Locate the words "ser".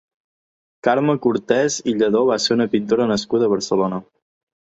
2.47-2.57